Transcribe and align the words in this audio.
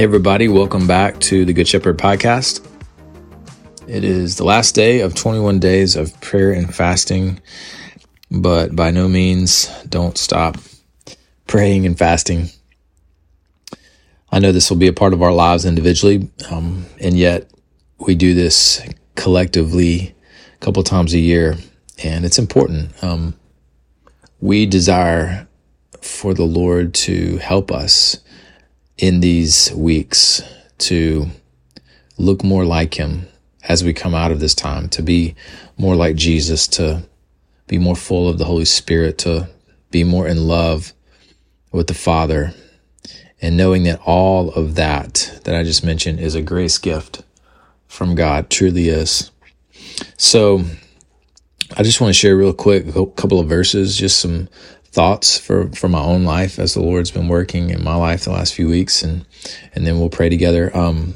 Hey, 0.00 0.04
everybody, 0.04 0.48
welcome 0.48 0.86
back 0.86 1.20
to 1.20 1.44
the 1.44 1.52
Good 1.52 1.68
Shepherd 1.68 1.98
podcast. 1.98 2.66
It 3.86 4.02
is 4.02 4.36
the 4.36 4.44
last 4.44 4.74
day 4.74 5.00
of 5.00 5.14
21 5.14 5.58
days 5.58 5.94
of 5.94 6.18
prayer 6.22 6.52
and 6.52 6.74
fasting, 6.74 7.38
but 8.30 8.74
by 8.74 8.92
no 8.92 9.08
means 9.08 9.66
don't 9.90 10.16
stop 10.16 10.56
praying 11.46 11.84
and 11.84 11.98
fasting. 11.98 12.48
I 14.32 14.38
know 14.38 14.52
this 14.52 14.70
will 14.70 14.78
be 14.78 14.86
a 14.86 14.94
part 14.94 15.12
of 15.12 15.20
our 15.20 15.34
lives 15.34 15.66
individually, 15.66 16.30
um, 16.50 16.86
and 16.98 17.18
yet 17.18 17.50
we 17.98 18.14
do 18.14 18.32
this 18.32 18.80
collectively 19.16 20.14
a 20.54 20.58
couple 20.64 20.82
times 20.82 21.12
a 21.12 21.18
year, 21.18 21.58
and 22.02 22.24
it's 22.24 22.38
important. 22.38 23.04
Um, 23.04 23.34
we 24.40 24.64
desire 24.64 25.46
for 26.00 26.32
the 26.32 26.44
Lord 26.44 26.94
to 26.94 27.36
help 27.36 27.70
us 27.70 28.16
in 29.00 29.20
these 29.20 29.72
weeks 29.72 30.42
to 30.76 31.26
look 32.18 32.44
more 32.44 32.64
like 32.66 32.94
Him 32.94 33.26
as 33.66 33.82
we 33.82 33.92
come 33.94 34.14
out 34.14 34.30
of 34.30 34.40
this 34.40 34.54
time, 34.54 34.88
to 34.90 35.02
be 35.02 35.34
more 35.78 35.96
like 35.96 36.16
Jesus, 36.16 36.68
to 36.68 37.02
be 37.66 37.78
more 37.78 37.96
full 37.96 38.28
of 38.28 38.38
the 38.38 38.44
Holy 38.44 38.66
Spirit, 38.66 39.18
to 39.18 39.48
be 39.90 40.04
more 40.04 40.28
in 40.28 40.46
love 40.46 40.92
with 41.72 41.86
the 41.86 41.94
Father, 41.94 42.52
and 43.40 43.56
knowing 43.56 43.84
that 43.84 44.00
all 44.04 44.50
of 44.50 44.74
that 44.74 45.40
that 45.44 45.54
I 45.54 45.62
just 45.62 45.82
mentioned 45.82 46.20
is 46.20 46.34
a 46.34 46.42
grace 46.42 46.76
gift 46.76 47.22
from 47.88 48.14
God, 48.14 48.50
truly 48.50 48.88
is. 48.88 49.30
So, 50.18 50.64
I 51.76 51.82
just 51.82 52.00
want 52.00 52.10
to 52.10 52.18
share 52.18 52.36
real 52.36 52.52
quick 52.52 52.94
a 52.94 53.06
couple 53.06 53.40
of 53.40 53.48
verses, 53.48 53.96
just 53.96 54.20
some 54.20 54.48
thoughts 54.92 55.38
for, 55.38 55.68
for 55.68 55.88
my 55.88 56.00
own 56.00 56.24
life 56.24 56.58
as 56.58 56.74
the 56.74 56.82
Lord's 56.82 57.10
been 57.10 57.28
working 57.28 57.70
in 57.70 57.82
my 57.82 57.94
life 57.94 58.24
the 58.24 58.32
last 58.32 58.54
few 58.54 58.68
weeks, 58.68 59.02
and 59.02 59.24
and 59.74 59.86
then 59.86 59.98
we'll 59.98 60.10
pray 60.10 60.28
together. 60.28 60.76
Um, 60.76 61.14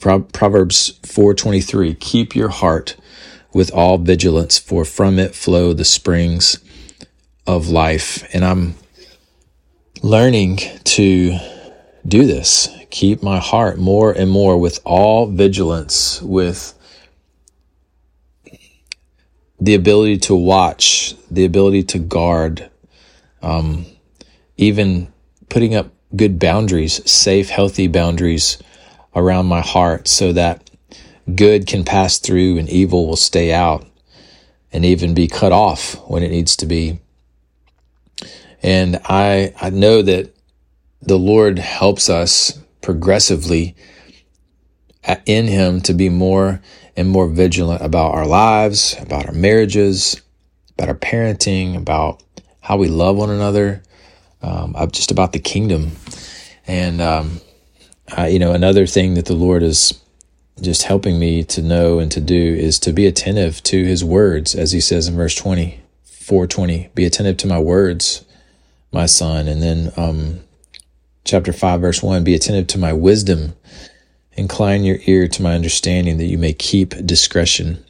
Proverbs 0.00 0.98
four 1.04 1.34
twenty 1.34 1.60
three: 1.60 1.94
Keep 1.94 2.36
your 2.36 2.50
heart 2.50 2.96
with 3.52 3.72
all 3.72 3.98
vigilance, 3.98 4.58
for 4.58 4.84
from 4.84 5.18
it 5.18 5.34
flow 5.34 5.72
the 5.72 5.84
springs 5.84 6.58
of 7.46 7.68
life. 7.68 8.28
And 8.34 8.44
I'm 8.44 8.74
learning 10.02 10.58
to 10.84 11.38
do 12.06 12.26
this. 12.26 12.68
Keep 12.90 13.22
my 13.22 13.38
heart 13.38 13.78
more 13.78 14.12
and 14.12 14.30
more 14.30 14.58
with 14.58 14.80
all 14.84 15.26
vigilance, 15.26 16.22
with 16.22 16.74
the 19.60 19.74
ability 19.74 20.18
to 20.18 20.34
watch, 20.34 21.14
the 21.30 21.44
ability 21.44 21.82
to 21.82 21.98
guard, 21.98 22.70
um, 23.42 23.86
even 24.56 25.12
putting 25.48 25.74
up 25.74 25.92
good 26.14 26.38
boundaries, 26.38 27.08
safe, 27.10 27.48
healthy 27.50 27.86
boundaries 27.86 28.58
around 29.14 29.46
my 29.46 29.60
heart 29.60 30.08
so 30.08 30.32
that 30.32 30.70
good 31.34 31.66
can 31.66 31.84
pass 31.84 32.18
through 32.18 32.58
and 32.58 32.68
evil 32.68 33.06
will 33.06 33.16
stay 33.16 33.52
out 33.52 33.86
and 34.72 34.84
even 34.84 35.14
be 35.14 35.28
cut 35.28 35.52
off 35.52 35.94
when 36.08 36.22
it 36.22 36.30
needs 36.30 36.56
to 36.56 36.66
be. 36.66 37.00
And 38.62 39.00
I, 39.04 39.54
I 39.60 39.70
know 39.70 40.02
that 40.02 40.34
the 41.00 41.18
Lord 41.18 41.58
helps 41.58 42.10
us 42.10 42.58
progressively 42.80 43.76
in 45.26 45.46
Him 45.46 45.80
to 45.82 45.94
be 45.94 46.08
more 46.08 46.60
and 46.96 47.08
more 47.08 47.28
vigilant 47.28 47.82
about 47.82 48.12
our 48.12 48.26
lives, 48.26 48.96
about 49.00 49.26
our 49.26 49.32
marriages, 49.32 50.20
about 50.74 50.88
our 50.88 50.94
parenting, 50.96 51.76
about 51.76 52.22
how 52.68 52.76
we 52.76 52.86
love 52.86 53.16
one 53.16 53.30
another, 53.30 53.82
um, 54.42 54.76
just 54.92 55.10
about 55.10 55.32
the 55.32 55.38
kingdom. 55.38 55.90
And, 56.66 57.00
um, 57.00 57.40
I, 58.14 58.28
you 58.28 58.38
know, 58.38 58.52
another 58.52 58.86
thing 58.86 59.14
that 59.14 59.24
the 59.24 59.32
Lord 59.32 59.62
is 59.62 59.98
just 60.60 60.82
helping 60.82 61.18
me 61.18 61.42
to 61.44 61.62
know 61.62 61.98
and 61.98 62.12
to 62.12 62.20
do 62.20 62.36
is 62.36 62.78
to 62.80 62.92
be 62.92 63.06
attentive 63.06 63.62
to 63.62 63.84
his 63.86 64.04
words, 64.04 64.54
as 64.54 64.72
he 64.72 64.82
says 64.82 65.08
in 65.08 65.16
verse 65.16 65.34
20, 65.34 65.80
420, 66.04 66.90
be 66.94 67.06
attentive 67.06 67.38
to 67.38 67.46
my 67.46 67.58
words, 67.58 68.26
my 68.92 69.06
son. 69.06 69.48
And 69.48 69.62
then, 69.62 69.90
um, 69.96 70.40
chapter 71.24 71.54
5, 71.54 71.80
verse 71.80 72.02
1, 72.02 72.22
be 72.22 72.34
attentive 72.34 72.66
to 72.66 72.78
my 72.78 72.92
wisdom. 72.92 73.54
Incline 74.34 74.84
your 74.84 74.98
ear 75.06 75.26
to 75.26 75.42
my 75.42 75.54
understanding 75.54 76.18
that 76.18 76.26
you 76.26 76.36
may 76.36 76.52
keep 76.52 76.90
discretion. 77.06 77.82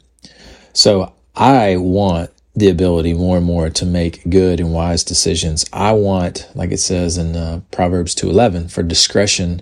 So 0.71 1.11
I 1.35 1.75
want 1.75 2.31
the 2.59 2.69
ability 2.69 3.13
more 3.13 3.37
and 3.37 3.45
more 3.45 3.69
to 3.69 3.85
make 3.85 4.29
good 4.29 4.59
and 4.59 4.73
wise 4.73 5.03
decisions. 5.03 5.65
I 5.73 5.93
want, 5.93 6.47
like 6.55 6.71
it 6.71 6.79
says 6.79 7.17
in 7.17 7.35
uh, 7.35 7.61
Proverbs 7.71 8.15
2:11, 8.15 8.71
for 8.71 8.83
discretion 8.83 9.61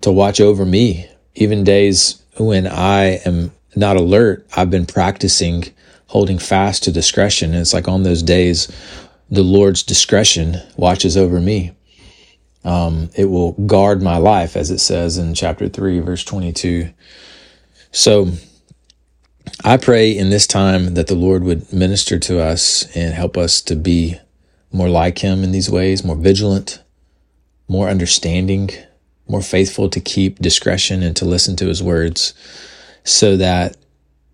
to 0.00 0.10
watch 0.10 0.40
over 0.40 0.64
me. 0.64 1.08
Even 1.34 1.64
days 1.64 2.22
when 2.38 2.66
I 2.66 3.20
am 3.24 3.52
not 3.74 3.96
alert, 3.96 4.46
I've 4.56 4.70
been 4.70 4.86
practicing 4.86 5.64
holding 6.08 6.38
fast 6.38 6.84
to 6.84 6.92
discretion. 6.92 7.52
And 7.52 7.60
it's 7.60 7.72
like 7.72 7.88
on 7.88 8.02
those 8.02 8.22
days, 8.22 8.70
the 9.30 9.42
Lord's 9.42 9.82
discretion 9.82 10.56
watches 10.76 11.16
over 11.16 11.40
me. 11.40 11.72
Um, 12.64 13.10
it 13.16 13.24
will 13.24 13.52
guard 13.52 14.02
my 14.02 14.18
life, 14.18 14.56
as 14.56 14.70
it 14.70 14.78
says 14.78 15.16
in 15.16 15.34
chapter 15.34 15.68
3, 15.68 16.00
verse 16.00 16.22
22. 16.22 16.90
So, 17.90 18.30
I 19.64 19.76
pray 19.76 20.10
in 20.10 20.30
this 20.30 20.48
time 20.48 20.94
that 20.94 21.06
the 21.06 21.14
Lord 21.14 21.44
would 21.44 21.72
minister 21.72 22.18
to 22.18 22.42
us 22.42 22.84
and 22.96 23.14
help 23.14 23.36
us 23.36 23.60
to 23.62 23.76
be 23.76 24.18
more 24.72 24.88
like 24.88 25.18
Him 25.18 25.44
in 25.44 25.52
these 25.52 25.70
ways, 25.70 26.02
more 26.02 26.16
vigilant, 26.16 26.82
more 27.68 27.88
understanding, 27.88 28.70
more 29.28 29.40
faithful 29.40 29.88
to 29.90 30.00
keep 30.00 30.40
discretion 30.40 31.04
and 31.04 31.14
to 31.14 31.24
listen 31.24 31.54
to 31.56 31.68
His 31.68 31.80
words 31.80 32.34
so 33.04 33.36
that 33.36 33.76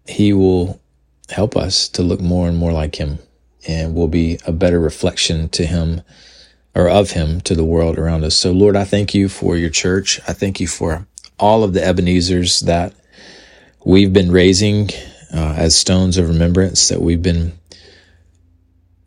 He 0.07 0.33
will 0.33 0.81
help 1.29 1.59
us 1.59 1.89
to 1.91 2.03
look 2.03 2.23
more 2.23 2.49
and 2.49 2.57
more 2.57 2.73
like 2.73 2.97
Him 2.97 3.19
and 3.67 3.95
will 3.95 4.09
be 4.09 4.39
a 4.47 4.53
better 4.53 4.81
reflection 4.81 5.51
to 5.51 5.67
Him 5.67 6.01
or 6.75 6.89
of 6.89 7.11
Him 7.11 7.43
to 7.43 7.55
the 7.55 7.65
world 7.65 7.99
around 7.99 8.25
us. 8.25 8.35
So, 8.35 8.51
Lord, 8.51 8.77
I 8.77 8.85
thank 8.85 9.15
you 9.15 9.29
for 9.29 9.59
your 9.59 9.69
church. 9.69 10.21
I 10.27 10.33
thank 10.33 10.59
you 10.59 10.67
for 10.67 11.07
all 11.39 11.65
of 11.65 11.75
the 11.75 11.81
Ebenezers 11.81 12.61
that 12.61 12.95
we've 13.85 14.15
been 14.15 14.33
raising 14.33 14.89
uh, 15.33 15.55
as 15.57 15.77
stones 15.77 16.17
of 16.17 16.29
remembrance 16.29 16.89
that 16.89 17.01
we've 17.01 17.23
been 17.23 17.53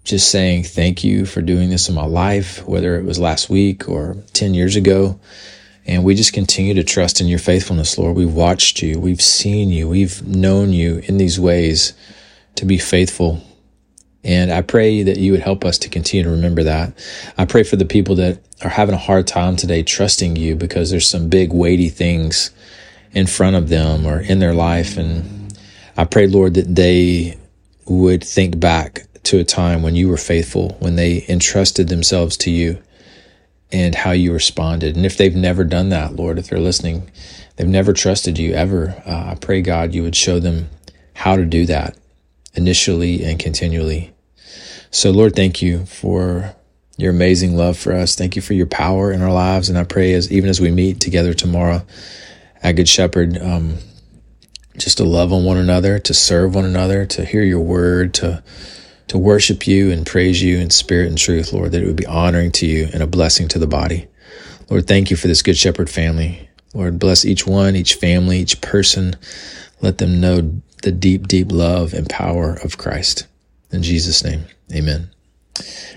just 0.04 0.30
saying 0.30 0.64
thank 0.64 1.04
you 1.04 1.26
for 1.26 1.42
doing 1.42 1.70
this 1.70 1.88
in 1.88 1.96
my 1.96 2.06
life, 2.06 2.66
whether 2.66 2.98
it 2.98 3.06
was 3.06 3.20
last 3.20 3.50
week 3.50 3.88
or 3.88 4.18
10 4.34 4.54
years 4.54 4.76
ago. 4.76 5.20
And 5.86 6.04
we 6.04 6.16
just 6.16 6.34
continue 6.34 6.74
to 6.76 6.84
trust 6.84 7.22
in 7.22 7.28
your 7.28 7.40
faithfulness, 7.40 7.98
Lord. 7.98 8.16
We've 8.16 8.34
watched 8.34 8.82
you, 8.82 9.00
we've 9.00 9.22
seen 9.22 9.70
you, 9.70 9.90
we've 9.90 10.26
known 10.26 10.74
you 10.74 11.02
in 11.06 11.18
these 11.18 11.40
ways 11.40 11.94
to 12.56 12.66
be 12.66 12.78
faithful. 12.78 13.42
And 14.24 14.52
I 14.52 14.62
pray 14.62 15.02
that 15.04 15.18
you 15.18 15.32
would 15.32 15.42
help 15.42 15.66
us 15.66 15.80
to 15.80 15.90
continue 15.90 16.24
to 16.24 16.30
remember 16.30 16.64
that. 16.64 16.94
I 17.38 17.46
pray 17.46 17.64
for 17.64 17.76
the 17.76 17.86
people 17.86 18.16
that 18.16 18.40
are 18.64 18.70
having 18.70 18.94
a 18.94 19.00
hard 19.00 19.26
time 19.26 19.56
today 19.56 19.82
trusting 19.82 20.36
you 20.36 20.56
because 20.56 20.92
there's 20.92 21.10
some 21.10 21.28
big 21.28 21.52
weighty 21.52 21.90
things 21.90 22.52
in 23.14 23.26
front 23.26 23.56
of 23.56 23.70
them 23.70 24.06
or 24.06 24.20
in 24.20 24.38
their 24.38 24.54
life. 24.54 24.98
And 24.98 25.41
I 26.02 26.06
pray, 26.06 26.26
Lord, 26.26 26.56
that 26.56 26.74
they 26.74 27.38
would 27.86 28.24
think 28.24 28.60
back 28.60 29.06
to 29.22 29.38
a 29.38 29.44
time 29.44 29.84
when 29.84 29.96
you 29.96 30.10
were 30.10 30.18
faithful, 30.18 30.76
when 30.80 30.96
they 30.96 31.24
entrusted 31.30 31.90
themselves 31.90 32.36
to 32.38 32.50
you 32.50 32.82
and 33.72 33.94
how 33.94 34.10
you 34.10 34.34
responded. 34.34 34.96
And 34.96 35.06
if 35.06 35.16
they've 35.16 35.36
never 35.36 35.64
done 35.64 35.90
that, 35.90 36.16
Lord, 36.16 36.40
if 36.40 36.48
they're 36.48 36.60
listening, 36.60 37.12
they've 37.56 37.68
never 37.68 37.94
trusted 37.94 38.40
you 38.40 38.54
ever, 38.54 39.00
uh, 39.06 39.26
I 39.28 39.38
pray, 39.40 39.62
God, 39.62 39.94
you 39.94 40.02
would 40.02 40.16
show 40.16 40.40
them 40.40 40.72
how 41.14 41.36
to 41.36 41.46
do 41.46 41.68
that 41.68 41.96
initially 42.56 43.24
and 43.24 43.38
continually. 43.38 44.12
So, 44.90 45.12
Lord, 45.12 45.36
thank 45.36 45.62
you 45.62 45.86
for 45.86 46.56
your 46.98 47.12
amazing 47.12 47.56
love 47.56 47.78
for 47.78 47.94
us. 47.94 48.16
Thank 48.16 48.36
you 48.36 48.42
for 48.42 48.56
your 48.56 48.66
power 48.66 49.12
in 49.12 49.22
our 49.22 49.32
lives. 49.32 49.70
And 49.70 49.78
I 49.78 49.84
pray 49.84 50.14
as 50.14 50.32
even 50.32 50.50
as 50.50 50.60
we 50.60 50.72
meet 50.72 51.00
together 51.00 51.36
tomorrow, 51.36 51.86
at 52.64 52.72
Good 52.72 52.90
Shepherd, 52.90 53.38
um, 53.38 53.78
just 54.84 54.98
to 54.98 55.04
love 55.04 55.32
on 55.32 55.46
one 55.46 55.58
another, 55.58 56.00
to 56.00 56.14
serve 56.14 56.56
one 56.56 56.66
another, 56.66 57.06
to 57.06 57.26
hear 57.26 57.44
your 57.44 57.62
word, 57.62 58.14
to 58.16 58.44
to 59.08 59.18
worship 59.18 59.68
you 59.68 59.92
and 59.92 60.06
praise 60.06 60.42
you 60.42 60.58
in 60.58 60.70
spirit 60.70 61.10
and 61.10 61.18
truth, 61.18 61.52
Lord, 61.52 61.74
that 61.74 61.84
it 61.84 61.86
would 61.86 61.98
be 61.98 62.06
honoring 62.06 62.50
to 62.54 62.66
you 62.66 62.88
and 62.94 63.04
a 63.04 63.08
blessing 63.08 63.50
to 63.50 63.60
the 63.60 63.68
body. 63.68 64.08
Lord, 64.70 64.88
thank 64.88 65.12
you 65.12 65.18
for 65.18 65.28
this 65.28 65.42
Good 65.42 65.58
Shepherd 65.58 65.90
family. 65.90 66.48
Lord, 66.74 66.98
bless 66.98 67.26
each 67.26 67.46
one, 67.46 67.76
each 67.76 67.96
family, 67.96 68.40
each 68.40 68.62
person. 68.62 69.18
Let 69.82 69.98
them 69.98 70.22
know 70.22 70.62
the 70.84 70.94
deep, 70.94 71.28
deep 71.28 71.52
love 71.52 71.94
and 71.94 72.10
power 72.10 72.58
of 72.64 72.78
Christ. 72.78 73.28
In 73.70 73.84
Jesus' 73.84 74.24
name, 74.24 74.46
amen. 74.74 75.10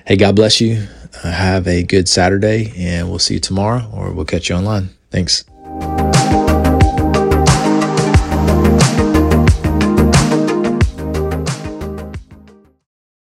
Hey, 0.06 0.16
God 0.16 0.34
bless 0.34 0.60
you. 0.60 0.88
Uh, 1.22 1.30
have 1.30 1.68
a 1.68 1.84
good 1.84 2.08
Saturday, 2.08 2.72
and 2.76 3.08
we'll 3.08 3.20
see 3.20 3.34
you 3.34 3.40
tomorrow, 3.40 3.88
or 3.94 4.12
we'll 4.12 4.24
catch 4.24 4.48
you 4.48 4.56
online. 4.56 4.90
Thanks. 5.12 5.44